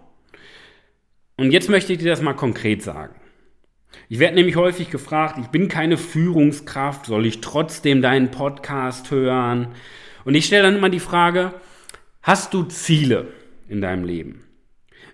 Und 1.36 1.50
jetzt 1.50 1.68
möchte 1.68 1.92
ich 1.92 1.98
dir 1.98 2.10
das 2.10 2.22
mal 2.22 2.34
konkret 2.34 2.84
sagen. 2.84 3.16
Ich 4.08 4.18
werde 4.18 4.36
nämlich 4.36 4.56
häufig 4.56 4.90
gefragt, 4.90 5.36
ich 5.40 5.48
bin 5.48 5.68
keine 5.68 5.96
Führungskraft, 5.96 7.06
soll 7.06 7.26
ich 7.26 7.40
trotzdem 7.40 8.02
deinen 8.02 8.30
Podcast 8.30 9.10
hören? 9.10 9.68
Und 10.24 10.34
ich 10.34 10.46
stelle 10.46 10.64
dann 10.64 10.76
immer 10.76 10.90
die 10.90 11.00
Frage, 11.00 11.52
hast 12.22 12.54
du 12.54 12.62
Ziele 12.64 13.28
in 13.68 13.80
deinem 13.80 14.04
Leben? 14.04 14.44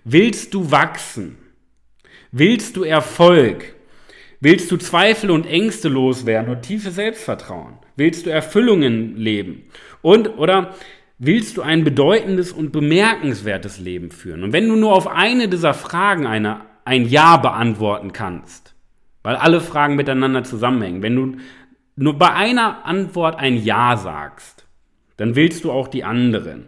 Willst 0.03 0.53
du 0.53 0.71
wachsen? 0.71 1.37
Willst 2.31 2.77
du 2.77 2.83
Erfolg? 2.83 3.75
Willst 4.39 4.71
du 4.71 4.77
Zweifel 4.77 5.29
und 5.29 5.45
Ängste 5.45 5.87
loswerden 5.89 6.51
und 6.51 6.63
tiefe 6.63 6.89
Selbstvertrauen? 6.89 7.75
Willst 7.95 8.25
du 8.25 8.31
Erfüllungen 8.31 9.15
leben? 9.15 9.65
Und 10.01 10.39
oder 10.39 10.73
willst 11.19 11.57
du 11.57 11.61
ein 11.61 11.83
bedeutendes 11.83 12.51
und 12.51 12.71
bemerkenswertes 12.71 13.79
Leben 13.79 14.09
führen? 14.09 14.43
Und 14.43 14.53
wenn 14.53 14.67
du 14.67 14.75
nur 14.75 14.93
auf 14.93 15.07
eine 15.07 15.47
dieser 15.47 15.75
Fragen 15.75 16.25
eine, 16.25 16.61
ein 16.85 17.07
Ja 17.07 17.37
beantworten 17.37 18.13
kannst, 18.13 18.70
weil 19.23 19.35
alle 19.35 19.61
Fragen 19.61 19.95
miteinander 19.95 20.43
zusammenhängen. 20.43 21.03
Wenn 21.03 21.15
du 21.15 21.37
nur 21.95 22.17
bei 22.17 22.31
einer 22.33 22.85
Antwort 22.85 23.37
ein 23.37 23.57
Ja 23.57 23.97
sagst, 23.97 24.65
dann 25.17 25.35
willst 25.35 25.63
du 25.63 25.71
auch 25.71 25.87
die 25.87 26.03
anderen. 26.03 26.67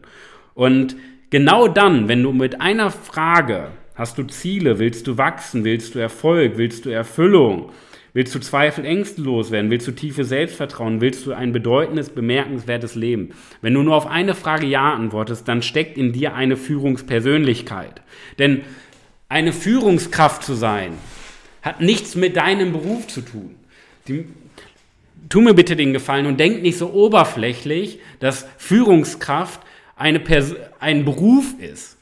Und 0.53 0.95
genau 1.29 1.67
dann, 1.67 2.07
wenn 2.07 2.21
du 2.21 2.31
mit 2.31 2.61
einer 2.61 2.91
Frage 2.91 3.71
hast 3.95 4.17
du 4.17 4.23
Ziele, 4.23 4.79
willst 4.79 5.07
du 5.07 5.17
wachsen, 5.17 5.63
willst 5.63 5.95
du 5.95 5.99
Erfolg, 5.99 6.57
willst 6.57 6.85
du 6.85 6.89
Erfüllung, 6.89 7.71
willst 8.13 8.33
du 8.35 8.39
Zweifel, 8.39 8.85
Ängste 8.85 9.21
loswerden, 9.21 9.71
willst 9.71 9.87
du 9.87 9.91
tiefe 9.91 10.23
Selbstvertrauen, 10.23 11.01
willst 11.01 11.25
du 11.25 11.33
ein 11.33 11.51
bedeutendes, 11.51 12.09
bemerkenswertes 12.09 12.95
Leben. 12.95 13.31
Wenn 13.61 13.73
du 13.73 13.81
nur 13.81 13.95
auf 13.95 14.07
eine 14.07 14.35
Frage 14.35 14.67
Ja 14.67 14.93
antwortest, 14.93 15.47
dann 15.47 15.61
steckt 15.61 15.97
in 15.97 16.13
dir 16.13 16.35
eine 16.35 16.57
Führungspersönlichkeit. 16.57 18.01
Denn 18.37 18.61
eine 19.29 19.53
Führungskraft 19.53 20.43
zu 20.43 20.53
sein, 20.53 20.93
hat 21.63 21.81
nichts 21.81 22.15
mit 22.15 22.35
deinem 22.35 22.73
Beruf 22.73 23.07
zu 23.07 23.21
tun. 23.21 23.55
Die, 24.07 24.25
tu 25.29 25.41
mir 25.41 25.55
bitte 25.55 25.75
den 25.75 25.93
Gefallen 25.93 26.27
und 26.27 26.39
denk 26.39 26.61
nicht 26.61 26.77
so 26.77 26.91
oberflächlich, 26.91 27.99
dass 28.19 28.45
Führungskraft 28.57 29.61
eine 29.95 30.19
Pers 30.19 30.55
ein 30.79 31.05
Beruf 31.05 31.55
ist. 31.59 31.97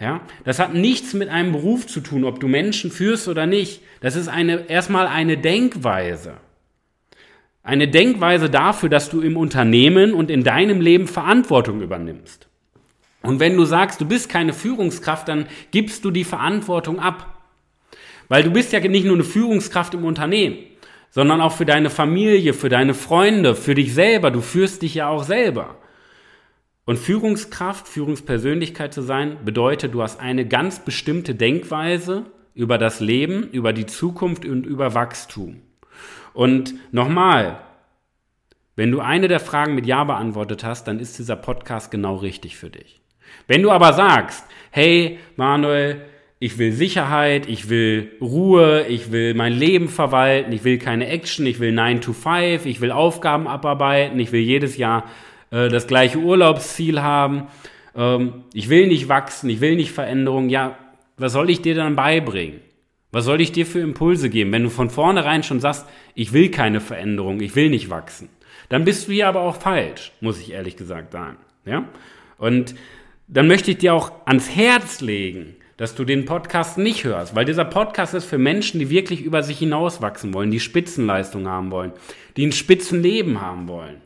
Ja, 0.00 0.20
das 0.44 0.60
hat 0.60 0.74
nichts 0.74 1.12
mit 1.12 1.28
einem 1.28 1.50
Beruf 1.50 1.88
zu 1.88 2.00
tun, 2.00 2.22
ob 2.22 2.38
du 2.38 2.46
Menschen 2.46 2.92
führst 2.92 3.26
oder 3.26 3.46
nicht. 3.46 3.82
Das 4.00 4.14
ist 4.14 4.28
eine, 4.28 4.70
erstmal 4.70 5.08
eine 5.08 5.38
Denkweise. 5.38 6.34
Eine 7.64 7.88
Denkweise 7.88 8.48
dafür, 8.48 8.88
dass 8.88 9.10
du 9.10 9.20
im 9.20 9.36
Unternehmen 9.36 10.14
und 10.14 10.30
in 10.30 10.44
deinem 10.44 10.80
Leben 10.80 11.08
Verantwortung 11.08 11.82
übernimmst. 11.82 12.46
Und 13.22 13.40
wenn 13.40 13.56
du 13.56 13.64
sagst, 13.64 14.00
du 14.00 14.06
bist 14.06 14.28
keine 14.28 14.52
Führungskraft, 14.52 15.26
dann 15.26 15.46
gibst 15.72 16.04
du 16.04 16.12
die 16.12 16.24
Verantwortung 16.24 17.00
ab. 17.00 17.37
Weil 18.28 18.42
du 18.42 18.50
bist 18.50 18.72
ja 18.72 18.80
nicht 18.80 19.06
nur 19.06 19.14
eine 19.14 19.24
Führungskraft 19.24 19.94
im 19.94 20.04
Unternehmen, 20.04 20.58
sondern 21.10 21.40
auch 21.40 21.52
für 21.52 21.64
deine 21.64 21.90
Familie, 21.90 22.52
für 22.52 22.68
deine 22.68 22.94
Freunde, 22.94 23.54
für 23.54 23.74
dich 23.74 23.94
selber. 23.94 24.30
Du 24.30 24.40
führst 24.40 24.82
dich 24.82 24.94
ja 24.94 25.08
auch 25.08 25.24
selber. 25.24 25.76
Und 26.84 26.98
Führungskraft, 26.98 27.86
Führungspersönlichkeit 27.88 28.94
zu 28.94 29.02
sein, 29.02 29.38
bedeutet, 29.44 29.94
du 29.94 30.02
hast 30.02 30.20
eine 30.20 30.46
ganz 30.46 30.80
bestimmte 30.80 31.34
Denkweise 31.34 32.24
über 32.54 32.78
das 32.78 33.00
Leben, 33.00 33.48
über 33.50 33.72
die 33.72 33.86
Zukunft 33.86 34.44
und 34.44 34.64
über 34.64 34.94
Wachstum. 34.94 35.62
Und 36.32 36.74
nochmal, 36.92 37.60
wenn 38.74 38.90
du 38.90 39.00
eine 39.00 39.28
der 39.28 39.40
Fragen 39.40 39.74
mit 39.74 39.86
Ja 39.86 40.04
beantwortet 40.04 40.64
hast, 40.64 40.84
dann 40.84 40.98
ist 40.98 41.18
dieser 41.18 41.36
Podcast 41.36 41.90
genau 41.90 42.16
richtig 42.16 42.56
für 42.56 42.70
dich. 42.70 43.00
Wenn 43.46 43.62
du 43.62 43.70
aber 43.70 43.92
sagst, 43.92 44.44
hey 44.70 45.18
Manuel, 45.36 46.02
ich 46.40 46.58
will 46.58 46.72
Sicherheit, 46.72 47.48
ich 47.48 47.68
will 47.68 48.12
Ruhe, 48.20 48.86
ich 48.88 49.10
will 49.10 49.34
mein 49.34 49.52
Leben 49.52 49.88
verwalten, 49.88 50.52
ich 50.52 50.64
will 50.64 50.78
keine 50.78 51.08
Action, 51.08 51.46
ich 51.46 51.58
will 51.58 51.72
9 51.72 52.00
to 52.00 52.12
5, 52.12 52.64
ich 52.64 52.80
will 52.80 52.92
Aufgaben 52.92 53.48
abarbeiten, 53.48 54.20
ich 54.20 54.30
will 54.30 54.40
jedes 54.40 54.76
Jahr 54.76 55.04
äh, 55.50 55.68
das 55.68 55.86
gleiche 55.86 56.18
Urlaubsziel 56.18 57.02
haben. 57.02 57.48
Ähm, 57.96 58.44
ich 58.54 58.68
will 58.68 58.86
nicht 58.86 59.08
wachsen, 59.08 59.50
ich 59.50 59.60
will 59.60 59.74
nicht 59.74 59.90
Veränderung. 59.90 60.48
Ja, 60.48 60.78
was 61.16 61.32
soll 61.32 61.50
ich 61.50 61.60
dir 61.60 61.74
dann 61.74 61.96
beibringen? 61.96 62.60
Was 63.10 63.24
soll 63.24 63.40
ich 63.40 63.52
dir 63.52 63.66
für 63.66 63.80
Impulse 63.80 64.30
geben, 64.30 64.52
wenn 64.52 64.64
du 64.64 64.70
von 64.70 64.90
vornherein 64.90 65.42
schon 65.42 65.60
sagst, 65.60 65.86
ich 66.14 66.32
will 66.32 66.50
keine 66.50 66.80
Veränderung, 66.80 67.40
ich 67.40 67.56
will 67.56 67.70
nicht 67.70 67.90
wachsen? 67.90 68.28
Dann 68.68 68.84
bist 68.84 69.08
du 69.08 69.12
hier 69.12 69.28
aber 69.28 69.40
auch 69.40 69.56
falsch, 69.56 70.12
muss 70.20 70.38
ich 70.38 70.52
ehrlich 70.52 70.76
gesagt 70.76 71.12
sagen. 71.12 71.38
Ja? 71.64 71.88
Und 72.36 72.74
dann 73.26 73.48
möchte 73.48 73.70
ich 73.70 73.78
dir 73.78 73.94
auch 73.94 74.12
ans 74.26 74.54
Herz 74.54 75.00
legen, 75.00 75.56
dass 75.78 75.94
du 75.94 76.04
den 76.04 76.26
Podcast 76.26 76.76
nicht 76.76 77.04
hörst, 77.04 77.34
weil 77.34 77.44
dieser 77.44 77.64
Podcast 77.64 78.12
ist 78.12 78.26
für 78.26 78.36
Menschen, 78.36 78.80
die 78.80 78.90
wirklich 78.90 79.22
über 79.22 79.42
sich 79.42 79.58
hinauswachsen 79.58 80.34
wollen, 80.34 80.50
die 80.50 80.60
Spitzenleistung 80.60 81.48
haben 81.48 81.70
wollen, 81.70 81.92
die 82.36 82.44
ein 82.44 82.52
Spitzenleben 82.52 83.40
haben 83.40 83.68
wollen 83.68 84.02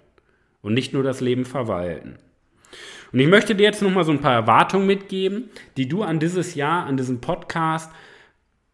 und 0.61 0.75
nicht 0.75 0.93
nur 0.93 1.03
das 1.03 1.21
Leben 1.21 1.45
verwalten. 1.45 2.17
Und 3.13 3.19
ich 3.19 3.27
möchte 3.27 3.55
dir 3.55 3.65
jetzt 3.65 3.83
nochmal 3.83 4.05
so 4.05 4.13
ein 4.13 4.21
paar 4.21 4.35
Erwartungen 4.35 4.87
mitgeben, 4.87 5.51
die 5.77 5.89
du 5.89 6.03
an 6.03 6.21
dieses 6.21 6.55
Jahr, 6.55 6.87
an 6.87 6.97
diesem 6.99 7.21
Podcast 7.21 7.91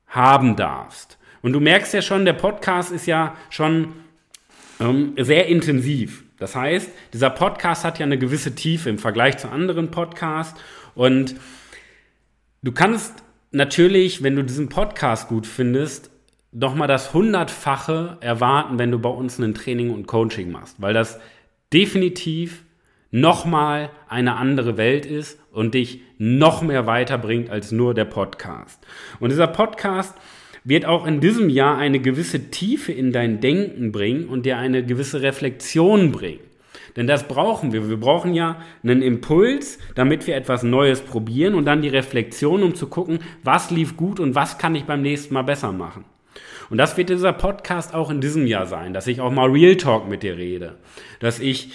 haben 0.08 0.56
darfst. 0.56 1.18
Und 1.40 1.52
du 1.52 1.60
merkst 1.60 1.94
ja 1.94 2.02
schon, 2.02 2.24
der 2.24 2.32
Podcast 2.32 2.90
ist 2.90 3.06
ja 3.06 3.36
schon 3.48 3.92
ähm, 4.80 5.14
sehr 5.16 5.46
intensiv. 5.46 6.24
Das 6.38 6.56
heißt, 6.56 6.90
dieser 7.12 7.30
Podcast 7.30 7.84
hat 7.84 8.00
ja 8.00 8.06
eine 8.06 8.18
gewisse 8.18 8.56
Tiefe 8.56 8.90
im 8.90 8.98
Vergleich 8.98 9.38
zu 9.38 9.48
anderen 9.48 9.90
Podcasts. 9.90 10.60
Und 10.94 11.36
du 12.62 12.72
kannst 12.72 13.22
natürlich, 13.50 14.22
wenn 14.22 14.36
du 14.36 14.42
diesen 14.42 14.68
Podcast 14.68 15.28
gut 15.28 15.46
findest, 15.46 16.10
doch 16.52 16.74
mal 16.74 16.86
das 16.86 17.12
hundertfache 17.12 18.18
erwarten, 18.20 18.78
wenn 18.78 18.90
du 18.90 18.98
bei 18.98 19.10
uns 19.10 19.38
ein 19.38 19.54
Training 19.54 19.90
und 19.90 20.06
Coaching 20.06 20.50
machst, 20.50 20.80
weil 20.80 20.94
das 20.94 21.20
definitiv 21.72 22.64
nochmal 23.10 23.90
eine 24.08 24.36
andere 24.36 24.76
Welt 24.76 25.06
ist 25.06 25.38
und 25.52 25.74
dich 25.74 26.00
noch 26.18 26.62
mehr 26.62 26.86
weiterbringt 26.86 27.50
als 27.50 27.72
nur 27.72 27.94
der 27.94 28.04
Podcast. 28.04 28.84
Und 29.20 29.30
dieser 29.30 29.46
Podcast 29.46 30.14
wird 30.64 30.84
auch 30.84 31.06
in 31.06 31.20
diesem 31.20 31.48
Jahr 31.48 31.78
eine 31.78 32.00
gewisse 32.00 32.50
Tiefe 32.50 32.92
in 32.92 33.12
dein 33.12 33.40
Denken 33.40 33.92
bringen 33.92 34.28
und 34.28 34.44
dir 34.44 34.58
eine 34.58 34.84
gewisse 34.84 35.22
Reflexion 35.22 36.12
bringen. 36.12 36.40
Denn 36.96 37.06
das 37.06 37.28
brauchen 37.28 37.72
wir. 37.72 37.88
Wir 37.88 37.98
brauchen 37.98 38.34
ja 38.34 38.56
einen 38.82 39.02
Impuls, 39.02 39.78
damit 39.94 40.26
wir 40.26 40.36
etwas 40.36 40.62
Neues 40.62 41.00
probieren 41.00 41.54
und 41.54 41.64
dann 41.64 41.82
die 41.82 41.88
Reflexion, 41.88 42.62
um 42.62 42.74
zu 42.74 42.88
gucken, 42.88 43.20
was 43.42 43.70
lief 43.70 43.96
gut 43.96 44.20
und 44.20 44.34
was 44.34 44.58
kann 44.58 44.74
ich 44.74 44.84
beim 44.84 45.02
nächsten 45.02 45.34
Mal 45.34 45.42
besser 45.42 45.72
machen. 45.72 46.04
Und 46.70 46.78
das 46.78 46.96
wird 46.96 47.08
dieser 47.08 47.32
Podcast 47.32 47.94
auch 47.94 48.10
in 48.10 48.20
diesem 48.20 48.46
Jahr 48.46 48.66
sein, 48.66 48.92
dass 48.92 49.06
ich 49.06 49.20
auch 49.20 49.30
mal 49.30 49.48
Real 49.48 49.76
Talk 49.76 50.08
mit 50.08 50.22
dir 50.22 50.36
rede, 50.36 50.76
dass 51.20 51.40
ich 51.40 51.72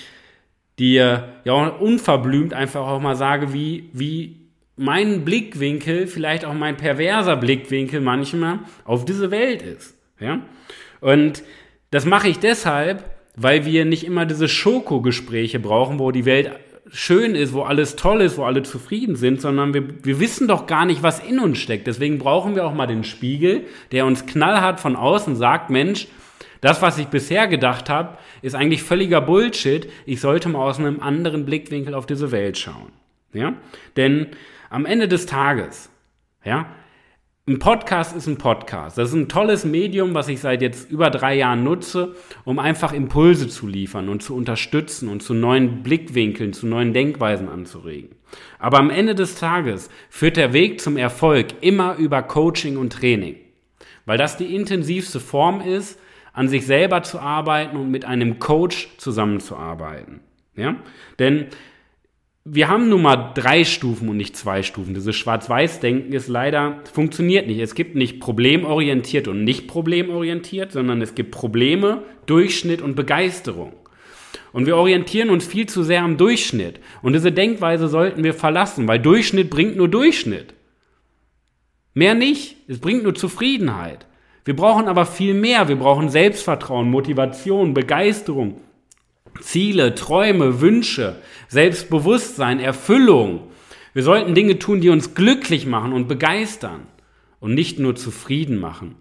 dir 0.80 1.30
ja 1.44 1.54
auch 1.54 1.80
unverblümt 1.80 2.54
einfach 2.54 2.88
auch 2.88 3.00
mal 3.00 3.16
sage, 3.16 3.54
wie, 3.54 3.90
wie 3.94 4.44
mein 4.76 5.24
Blickwinkel, 5.24 6.08
vielleicht 6.08 6.46
auch 6.46 6.54
mein 6.54 6.78
perverser 6.78 7.38
Blickwinkel 7.38 8.02
manchmal 8.02 8.60
auf 8.86 9.06
diese 9.06 9.32
Welt 9.32 9.62
ist. 9.62 9.96
Ja? 10.20 10.42
Und 11.00 11.44
das 11.92 12.06
mache 12.06 12.28
ich 12.28 12.40
deshalb, 12.40 13.04
weil 13.36 13.66
wir 13.66 13.86
nicht 13.86 14.06
immer 14.06 14.26
diese 14.26 14.48
Schoko-Gespräche 14.48 15.60
brauchen, 15.60 16.00
wo 16.00 16.12
die 16.12 16.26
Welt 16.26 16.52
schön 16.92 17.34
ist, 17.34 17.54
wo 17.54 17.64
alles 17.64 17.96
toll 17.96 18.22
ist, 18.22 18.38
wo 18.38 18.44
alle 18.44 18.62
zufrieden 18.64 19.16
sind, 19.16 19.42
sondern 19.42 19.74
wir, 19.74 20.04
wir 20.04 20.20
wissen 20.20 20.48
doch 20.48 20.68
gar 20.68 20.86
nicht, 20.86 21.02
was 21.02 21.20
in 21.20 21.40
uns 21.40 21.58
steckt. 21.58 21.88
Deswegen 21.88 22.20
brauchen 22.20 22.56
wir 22.56 22.66
auch 22.66 22.74
mal 22.74 22.88
den 22.88 23.04
Spiegel, 23.04 23.66
der 23.92 24.06
uns 24.06 24.26
knallhart 24.26 24.80
von 24.80 24.96
außen 24.96 25.36
sagt, 25.36 25.70
Mensch, 25.70 26.08
das, 26.62 26.82
was 26.82 26.98
ich 26.98 27.08
bisher 27.08 27.48
gedacht 27.48 27.90
habe, 27.90 28.18
ist 28.42 28.56
eigentlich 28.56 28.84
völliger 28.84 29.22
Bullshit. 29.22 29.90
Ich 30.06 30.22
sollte 30.22 30.50
mal 30.50 30.64
aus 30.64 30.80
einem 30.80 31.02
anderen 31.02 31.46
Blickwinkel 31.46 31.94
auf 31.94 32.06
diese 32.06 32.32
Welt 32.32 32.58
schauen. 32.58 32.92
Ja? 33.34 33.56
Denn 33.98 34.28
am 34.70 34.86
Ende 34.86 35.08
des 35.08 35.26
Tages, 35.26 35.90
ja, 36.46 36.68
ein 37.46 37.60
Podcast 37.60 38.16
ist 38.16 38.28
ein 38.28 38.38
Podcast. 38.38 38.98
Das 38.98 39.10
ist 39.10 39.16
ein 39.16 39.28
tolles 39.28 39.66
Medium, 39.66 40.14
was 40.14 40.30
ich 40.30 40.40
seit 40.40 40.62
jetzt 40.62 40.90
über 40.90 41.10
drei 41.10 41.36
Jahren 41.36 41.66
nutze, 41.66 42.16
um 42.46 42.58
einfach 42.58 42.94
Impulse 42.94 43.50
zu 43.50 43.68
liefern 43.68 44.08
und 44.08 44.24
zu 44.24 44.34
unterstützen 44.34 45.10
und 45.10 45.22
zu 45.22 45.34
neuen 45.34 45.84
Blickwinkeln, 45.84 46.54
zu 46.54 46.68
neuen 46.68 46.94
Denkweisen 46.94 47.50
anzuregen. 47.50 48.16
Aber 48.60 48.80
am 48.80 48.90
Ende 48.90 49.14
des 49.14 49.36
Tages 49.36 49.90
führt 50.10 50.38
der 50.38 50.54
Weg 50.54 50.80
zum 50.80 50.96
Erfolg 50.96 51.48
immer 51.60 51.98
über 51.98 52.24
Coaching 52.24 52.78
und 52.78 52.94
Training, 52.94 53.36
weil 54.06 54.18
das 54.18 54.38
die 54.38 54.56
intensivste 54.56 55.20
Form 55.20 55.60
ist, 55.60 56.00
an 56.32 56.48
sich 56.48 56.66
selber 56.66 57.04
zu 57.04 57.20
arbeiten 57.20 57.76
und 57.76 57.92
mit 57.92 58.06
einem 58.06 58.40
Coach 58.40 58.88
zusammenzuarbeiten. 58.98 60.22
Ja? 60.56 60.78
Denn 61.20 61.48
wir 62.46 62.68
haben 62.68 62.90
nun 62.90 63.02
mal 63.02 63.32
drei 63.34 63.64
Stufen 63.64 64.10
und 64.10 64.18
nicht 64.18 64.36
zwei 64.36 64.64
Stufen. 64.64 64.94
Dieses 64.94 65.16
Schwarz-Weiß-Denken 65.16 66.12
ist 66.12 66.28
leider, 66.28 66.82
funktioniert 66.92 67.48
nicht. 67.48 67.60
Es 67.60 67.74
gibt 67.74 67.96
nicht 67.96 68.20
problemorientiert 68.20 69.30
und 69.30 69.46
nicht 69.46 69.68
problemorientiert, 69.68 70.74
sondern 70.74 71.02
es 71.02 71.16
gibt 71.16 71.32
Probleme, 71.32 72.04
Durchschnitt 72.26 72.82
und 72.82 72.96
Begeisterung. 72.96 73.72
Und 74.52 74.66
wir 74.66 74.76
orientieren 74.76 75.30
uns 75.30 75.48
viel 75.48 75.68
zu 75.68 75.84
sehr 75.84 76.04
am 76.04 76.18
Durchschnitt. 76.18 76.82
Und 77.02 77.14
diese 77.14 77.32
Denkweise 77.32 77.88
sollten 77.88 78.24
wir 78.24 78.34
verlassen, 78.34 78.88
weil 78.90 79.00
Durchschnitt 79.00 79.50
bringt 79.50 79.78
nur 79.78 79.88
Durchschnitt. 79.88 80.54
Mehr 81.94 82.14
nicht. 82.14 82.58
Es 82.68 82.80
bringt 82.80 83.04
nur 83.04 83.16
Zufriedenheit. 83.16 84.06
Wir 84.44 84.56
brauchen 84.56 84.90
aber 84.90 85.06
viel 85.06 85.34
mehr. 85.34 85.70
Wir 85.70 85.78
brauchen 85.78 86.10
Selbstvertrauen, 86.10 86.90
Motivation, 86.90 87.74
Begeisterung, 87.74 88.60
Ziele, 89.42 89.96
Träume, 89.96 90.62
Wünsche, 90.62 91.18
Selbstbewusstsein, 91.48 92.60
Erfüllung. 92.60 93.48
Wir 93.94 94.04
sollten 94.04 94.36
Dinge 94.36 94.60
tun, 94.60 94.82
die 94.82 94.90
uns 94.90 95.16
glücklich 95.16 95.66
machen 95.66 95.94
und 95.94 96.08
begeistern 96.08 96.88
und 97.40 97.54
nicht 97.54 97.80
nur 97.80 97.96
zufrieden 97.96 98.58
machen 98.58 98.96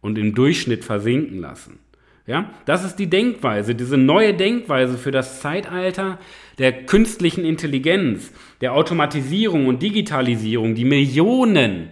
und 0.00 0.18
im 0.18 0.34
Durchschnitt 0.34 0.84
versinken 0.84 1.38
lassen. 1.38 1.78
Ja, 2.26 2.50
das 2.64 2.84
ist 2.84 2.96
die 2.96 3.08
Denkweise, 3.08 3.74
diese 3.74 3.96
neue 3.96 4.34
Denkweise 4.34 4.98
für 4.98 5.10
das 5.10 5.40
Zeitalter 5.40 6.18
der 6.58 6.84
künstlichen 6.84 7.44
Intelligenz, 7.44 8.32
der 8.60 8.74
Automatisierung 8.74 9.66
und 9.66 9.82
Digitalisierung, 9.82 10.74
die 10.74 10.84
Millionen 10.84 11.88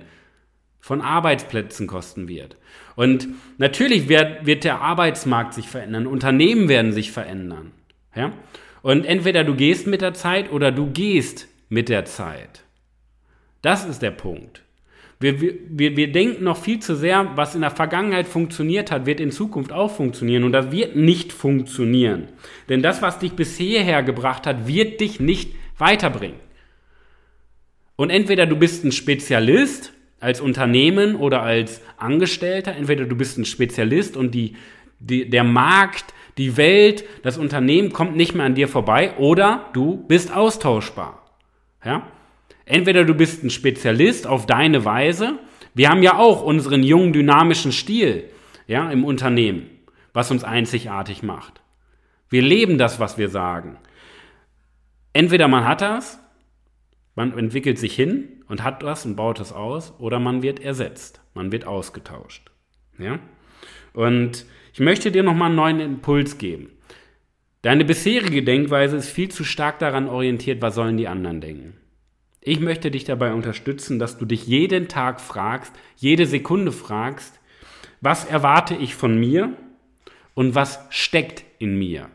von 0.80 1.00
Arbeitsplätzen 1.00 1.86
kosten 1.86 2.28
wird. 2.28 2.56
Und 2.96 3.28
natürlich 3.58 4.08
wird, 4.08 4.46
wird 4.46 4.64
der 4.64 4.80
Arbeitsmarkt 4.80 5.54
sich 5.54 5.68
verändern, 5.68 6.06
Unternehmen 6.06 6.68
werden 6.68 6.92
sich 6.92 7.12
verändern. 7.12 7.72
Ja? 8.14 8.32
Und 8.82 9.04
entweder 9.04 9.44
du 9.44 9.54
gehst 9.54 9.86
mit 9.86 10.00
der 10.00 10.14
Zeit 10.14 10.50
oder 10.52 10.72
du 10.72 10.90
gehst 10.90 11.48
mit 11.68 11.88
der 11.88 12.04
Zeit. 12.04 12.64
Das 13.62 13.84
ist 13.84 14.02
der 14.02 14.12
Punkt. 14.12 14.62
Wir, 15.20 15.40
wir, 15.40 15.96
wir 15.96 16.12
denken 16.12 16.44
noch 16.44 16.56
viel 16.56 16.78
zu 16.78 16.94
sehr, 16.94 17.32
was 17.34 17.56
in 17.56 17.62
der 17.62 17.72
Vergangenheit 17.72 18.28
funktioniert 18.28 18.92
hat, 18.92 19.04
wird 19.04 19.18
in 19.18 19.32
Zukunft 19.32 19.72
auch 19.72 19.90
funktionieren. 19.90 20.44
Und 20.44 20.52
das 20.52 20.70
wird 20.70 20.94
nicht 20.94 21.32
funktionieren. 21.32 22.28
Denn 22.68 22.82
das, 22.82 23.02
was 23.02 23.18
dich 23.18 23.32
bis 23.32 23.56
hierher 23.56 24.04
gebracht 24.04 24.46
hat, 24.46 24.68
wird 24.68 25.00
dich 25.00 25.18
nicht 25.18 25.54
weiterbringen. 25.76 26.38
Und 27.96 28.10
entweder 28.10 28.46
du 28.46 28.54
bist 28.54 28.84
ein 28.84 28.92
Spezialist 28.92 29.92
als 30.20 30.40
Unternehmen 30.40 31.16
oder 31.16 31.42
als 31.42 31.80
Angestellter, 31.96 32.74
entweder 32.74 33.04
du 33.04 33.16
bist 33.16 33.38
ein 33.38 33.44
Spezialist 33.44 34.16
und 34.16 34.34
die, 34.34 34.56
die, 34.98 35.28
der 35.30 35.44
Markt, 35.44 36.12
die 36.38 36.56
Welt, 36.56 37.04
das 37.22 37.38
Unternehmen 37.38 37.92
kommt 37.92 38.16
nicht 38.16 38.34
mehr 38.34 38.46
an 38.46 38.54
dir 38.54 38.68
vorbei, 38.68 39.16
oder 39.18 39.70
du 39.72 39.96
bist 39.96 40.34
austauschbar. 40.34 41.24
Ja? 41.84 42.06
Entweder 42.64 43.04
du 43.04 43.14
bist 43.14 43.42
ein 43.44 43.50
Spezialist 43.50 44.26
auf 44.26 44.46
deine 44.46 44.84
Weise. 44.84 45.38
Wir 45.74 45.88
haben 45.88 46.02
ja 46.02 46.16
auch 46.16 46.42
unseren 46.42 46.82
jungen, 46.82 47.12
dynamischen 47.12 47.72
Stil 47.72 48.24
ja, 48.66 48.90
im 48.90 49.04
Unternehmen, 49.04 49.70
was 50.12 50.30
uns 50.30 50.44
einzigartig 50.44 51.22
macht. 51.22 51.60
Wir 52.28 52.42
leben 52.42 52.76
das, 52.76 53.00
was 53.00 53.16
wir 53.18 53.30
sagen. 53.30 53.78
Entweder 55.12 55.48
man 55.48 55.66
hat 55.66 55.80
das, 55.80 56.20
man 57.18 57.36
entwickelt 57.36 57.80
sich 57.80 57.96
hin 57.96 58.44
und 58.46 58.62
hat 58.62 58.80
das 58.84 59.04
und 59.04 59.16
baut 59.16 59.40
es 59.40 59.52
aus, 59.52 59.92
oder 59.98 60.20
man 60.20 60.44
wird 60.44 60.60
ersetzt, 60.60 61.20
man 61.34 61.50
wird 61.50 61.66
ausgetauscht. 61.66 62.52
Ja? 62.96 63.18
Und 63.92 64.46
ich 64.72 64.78
möchte 64.78 65.10
dir 65.10 65.24
nochmal 65.24 65.48
einen 65.48 65.56
neuen 65.56 65.80
Impuls 65.80 66.38
geben. 66.38 66.70
Deine 67.62 67.84
bisherige 67.84 68.44
Denkweise 68.44 68.96
ist 68.96 69.08
viel 69.08 69.32
zu 69.32 69.42
stark 69.42 69.80
daran 69.80 70.08
orientiert, 70.08 70.62
was 70.62 70.76
sollen 70.76 70.96
die 70.96 71.08
anderen 71.08 71.40
denken. 71.40 71.76
Ich 72.40 72.60
möchte 72.60 72.92
dich 72.92 73.02
dabei 73.02 73.32
unterstützen, 73.32 73.98
dass 73.98 74.16
du 74.16 74.24
dich 74.24 74.46
jeden 74.46 74.86
Tag 74.86 75.20
fragst, 75.20 75.74
jede 75.96 76.24
Sekunde 76.24 76.70
fragst, 76.70 77.40
was 78.00 78.26
erwarte 78.26 78.76
ich 78.76 78.94
von 78.94 79.18
mir 79.18 79.56
und 80.34 80.54
was 80.54 80.78
steckt 80.90 81.42
in 81.58 81.76
mir. 81.76 82.10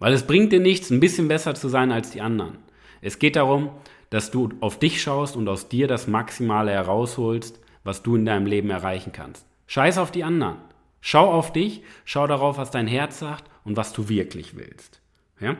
Weil 0.00 0.12
es 0.12 0.26
bringt 0.26 0.50
dir 0.50 0.58
nichts, 0.58 0.90
ein 0.90 0.98
bisschen 0.98 1.28
besser 1.28 1.54
zu 1.54 1.68
sein 1.68 1.92
als 1.92 2.10
die 2.10 2.20
anderen. 2.20 2.65
Es 3.00 3.18
geht 3.18 3.36
darum, 3.36 3.70
dass 4.10 4.30
du 4.30 4.50
auf 4.60 4.78
dich 4.78 5.02
schaust 5.02 5.36
und 5.36 5.48
aus 5.48 5.68
dir 5.68 5.88
das 5.88 6.06
Maximale 6.06 6.72
herausholst, 6.72 7.60
was 7.84 8.02
du 8.02 8.16
in 8.16 8.24
deinem 8.24 8.46
Leben 8.46 8.70
erreichen 8.70 9.12
kannst. 9.12 9.46
Scheiß 9.66 9.98
auf 9.98 10.10
die 10.10 10.24
anderen. 10.24 10.56
Schau 11.00 11.30
auf 11.30 11.52
dich, 11.52 11.82
schau 12.04 12.26
darauf, 12.26 12.58
was 12.58 12.70
dein 12.70 12.86
Herz 12.86 13.18
sagt 13.18 13.44
und 13.64 13.76
was 13.76 13.92
du 13.92 14.08
wirklich 14.08 14.56
willst. 14.56 15.00
Ja? 15.40 15.56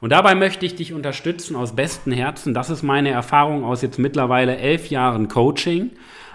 Und 0.00 0.10
dabei 0.10 0.34
möchte 0.34 0.64
ich 0.64 0.76
dich 0.76 0.92
unterstützen 0.92 1.56
aus 1.56 1.74
bestem 1.74 2.12
Herzen. 2.12 2.54
Das 2.54 2.70
ist 2.70 2.82
meine 2.82 3.10
Erfahrung 3.10 3.64
aus 3.64 3.82
jetzt 3.82 3.98
mittlerweile 3.98 4.56
elf 4.56 4.90
Jahren 4.90 5.28
Coaching, 5.28 5.90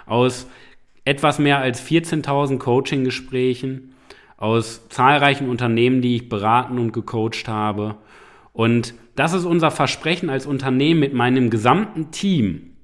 aus 0.06 0.48
etwas 1.06 1.40
mehr 1.40 1.60
als 1.60 1.82
14.000 1.86 2.60
Coaching-Gesprächen, 2.60 3.96
aus 4.38 4.90
zahlreichen 4.90 5.50
Unternehmen, 5.50 6.02
die 6.02 6.18
ich 6.18 6.30
beraten 6.30 6.78
und 6.78 6.92
gecoacht 6.92 7.48
habe. 7.48 7.96
Und 8.54 8.94
das 9.16 9.34
ist 9.34 9.46
unser 9.46 9.72
Versprechen 9.72 10.30
als 10.30 10.46
Unternehmen 10.46 11.00
mit 11.00 11.14
meinem 11.14 11.50
gesamten 11.50 12.12
Team, 12.12 12.76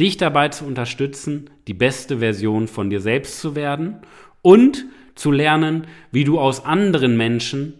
dich 0.00 0.16
dabei 0.16 0.48
zu 0.48 0.64
unterstützen, 0.64 1.50
die 1.66 1.74
beste 1.74 2.18
Version 2.18 2.68
von 2.68 2.88
dir 2.88 3.00
selbst 3.00 3.40
zu 3.40 3.54
werden 3.54 3.98
und 4.42 4.86
zu 5.16 5.32
lernen, 5.32 5.86
wie 6.12 6.24
du 6.24 6.38
aus 6.38 6.64
anderen 6.64 7.16
Menschen 7.16 7.74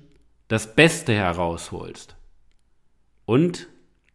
das 0.48 0.74
Beste 0.74 1.12
herausholst 1.12 2.16
und 3.24 3.68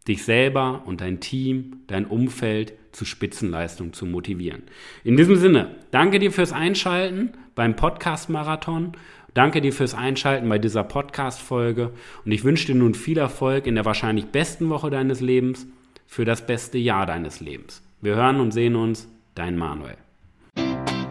dich 0.06 0.24
selber 0.24 0.82
und 0.84 1.00
dein 1.00 1.20
Team, 1.20 1.84
dein 1.86 2.04
Umfeld 2.04 2.74
zu 2.92 3.04
Spitzenleistung 3.04 3.92
zu 3.92 4.04
motivieren. 4.04 4.64
In 5.02 5.16
diesem 5.16 5.36
Sinne, 5.36 5.76
danke 5.90 6.18
dir 6.18 6.30
fürs 6.30 6.52
Einschalten 6.52 7.32
beim 7.54 7.76
Podcast 7.76 8.28
Marathon. 8.28 8.92
Danke 9.34 9.60
dir 9.60 9.72
fürs 9.72 9.94
Einschalten 9.94 10.48
bei 10.48 10.60
dieser 10.60 10.84
Podcast-Folge 10.84 11.90
und 12.24 12.30
ich 12.30 12.44
wünsche 12.44 12.66
dir 12.66 12.76
nun 12.76 12.94
viel 12.94 13.18
Erfolg 13.18 13.66
in 13.66 13.74
der 13.74 13.84
wahrscheinlich 13.84 14.26
besten 14.26 14.70
Woche 14.70 14.90
deines 14.90 15.20
Lebens 15.20 15.66
für 16.06 16.24
das 16.24 16.46
beste 16.46 16.78
Jahr 16.78 17.04
deines 17.04 17.40
Lebens. 17.40 17.82
Wir 18.00 18.14
hören 18.14 18.38
und 18.38 18.52
sehen 18.52 18.76
uns, 18.76 19.08
dein 19.34 19.58
Manuel. 19.58 19.96